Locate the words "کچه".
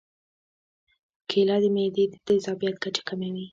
2.83-3.01